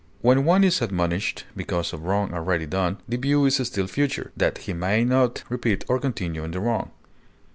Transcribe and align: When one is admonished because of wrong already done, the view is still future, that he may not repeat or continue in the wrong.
When 0.21 0.45
one 0.45 0.63
is 0.63 0.81
admonished 0.81 1.45
because 1.55 1.93
of 1.93 2.05
wrong 2.05 2.33
already 2.33 2.65
done, 2.65 2.97
the 3.07 3.17
view 3.17 3.45
is 3.45 3.57
still 3.57 3.85
future, 3.85 4.31
that 4.35 4.57
he 4.57 4.73
may 4.73 5.03
not 5.03 5.43
repeat 5.47 5.85
or 5.87 5.99
continue 5.99 6.43
in 6.43 6.49
the 6.49 6.59
wrong. 6.59 6.89